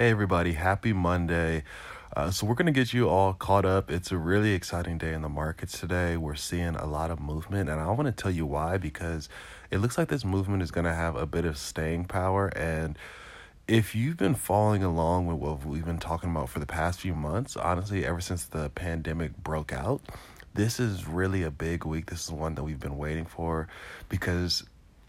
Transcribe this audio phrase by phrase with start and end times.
[0.00, 1.62] Hey, everybody, happy Monday.
[2.16, 3.90] Uh, so, we're going to get you all caught up.
[3.90, 6.16] It's a really exciting day in the markets today.
[6.16, 9.28] We're seeing a lot of movement, and I want to tell you why because
[9.70, 12.48] it looks like this movement is going to have a bit of staying power.
[12.56, 12.96] And
[13.68, 17.14] if you've been following along with what we've been talking about for the past few
[17.14, 20.00] months, honestly, ever since the pandemic broke out,
[20.54, 22.06] this is really a big week.
[22.06, 23.68] This is one that we've been waiting for
[24.08, 24.64] because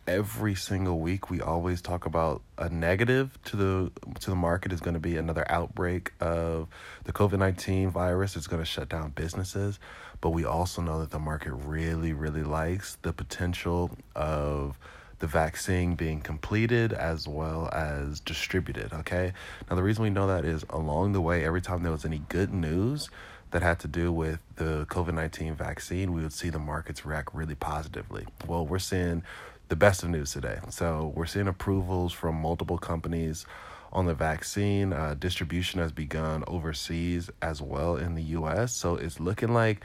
[0.08, 4.72] every single week we always talk about a negative to the to the market.
[4.72, 6.68] Is going to be another outbreak of
[7.04, 8.36] the COVID-19 virus.
[8.36, 9.80] It's going to shut down businesses.
[10.20, 14.78] But we also know that the market really really likes the potential of
[15.20, 19.34] the vaccine being completed as well as distributed okay?
[19.70, 22.24] Now the reason we know that is along the way every time there was any
[22.30, 23.10] good news
[23.52, 27.36] that had to do with the COVID 19 vaccine, we would see the markets react
[27.36, 28.26] really positively.
[28.48, 29.24] Well, we're seeing
[29.72, 30.60] the best of news today.
[30.70, 33.46] So we're seeing approvals from multiple companies
[33.94, 34.92] on the vaccine.
[34.92, 38.76] Uh, distribution has begun overseas as well in the U.S.
[38.76, 39.82] So it's looking like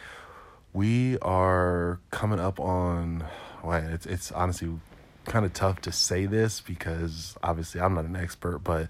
[0.72, 3.26] we are coming up on.
[3.62, 4.76] Well, it's it's honestly
[5.24, 8.88] kind of tough to say this because obviously I'm not an expert, but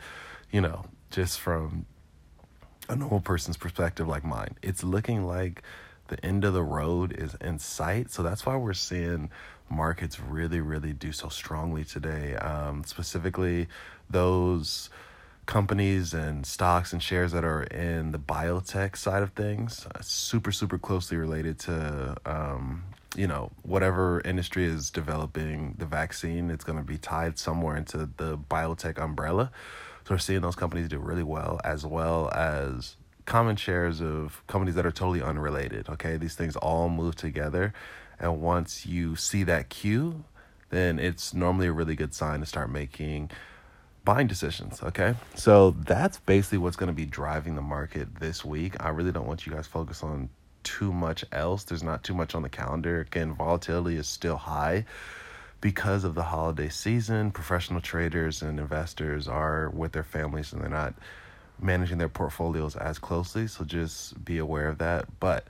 [0.51, 1.85] you know, just from
[2.89, 5.63] a normal person's perspective like mine, it's looking like
[6.09, 8.11] the end of the road is in sight.
[8.11, 9.31] So that's why we're seeing
[9.69, 12.37] markets really, really do so strongly today.
[12.37, 13.69] Um, specifically,
[14.09, 14.91] those
[15.47, 20.51] companies and stocks and shares that are in the biotech side of things, uh, super,
[20.51, 22.83] super closely related to, um,
[23.17, 28.09] you know, whatever industry is developing the vaccine, it's going to be tied somewhere into
[28.17, 29.51] the biotech umbrella.
[30.05, 34.77] So we're seeing those companies do really well, as well as common shares of companies
[34.77, 35.89] that are totally unrelated.
[35.89, 37.73] Okay, these things all move together
[38.19, 40.25] and once you see that cue,
[40.71, 43.31] then it's normally a really good sign to start making
[44.05, 44.83] buying decisions.
[44.83, 45.15] Okay.
[45.35, 48.75] So that's basically what's going to be driving the market this week.
[48.81, 50.29] I really don't want you guys focus on
[50.63, 51.65] too much else.
[51.65, 53.01] There's not too much on the calendar.
[53.01, 54.85] Again, volatility is still high
[55.61, 57.31] because of the holiday season.
[57.31, 60.95] Professional traders and investors are with their families and they're not
[61.61, 63.47] managing their portfolios as closely.
[63.47, 65.07] So just be aware of that.
[65.21, 65.47] But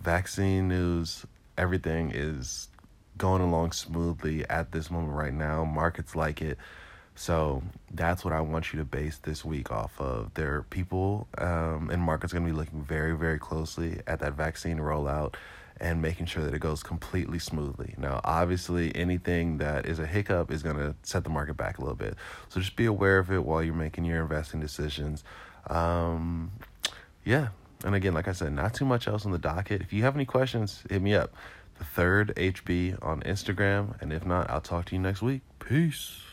[0.00, 1.24] vaccine news
[1.58, 2.68] everything is
[3.16, 5.64] going along smoothly at this moment right now.
[5.64, 6.58] Markets like it.
[7.16, 7.62] So
[7.92, 10.34] that's what I want you to base this week off of.
[10.34, 14.34] There are people um, and markets going to be looking very, very closely at that
[14.34, 15.34] vaccine rollout
[15.80, 17.94] and making sure that it goes completely smoothly.
[17.98, 21.80] Now, obviously, anything that is a hiccup is going to set the market back a
[21.80, 22.14] little bit.
[22.50, 25.24] So just be aware of it while you're making your investing decisions.
[25.68, 26.52] Um,
[27.24, 27.48] yeah,
[27.84, 29.80] and again, like I said, not too much else on the docket.
[29.80, 31.32] If you have any questions, hit me up.
[31.78, 34.00] The third HB on Instagram.
[34.00, 35.42] And if not, I'll talk to you next week.
[35.58, 36.26] Peace.